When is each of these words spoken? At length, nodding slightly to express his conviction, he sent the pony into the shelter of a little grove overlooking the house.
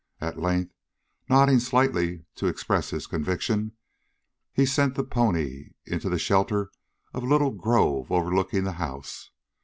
At 0.19 0.39
length, 0.39 0.73
nodding 1.29 1.59
slightly 1.59 2.25
to 2.37 2.47
express 2.47 2.89
his 2.89 3.05
conviction, 3.05 3.73
he 4.51 4.65
sent 4.65 4.95
the 4.95 5.03
pony 5.03 5.73
into 5.85 6.09
the 6.09 6.17
shelter 6.17 6.71
of 7.13 7.21
a 7.21 7.27
little 7.27 7.51
grove 7.51 8.11
overlooking 8.11 8.63
the 8.63 8.71
house. 8.81 9.29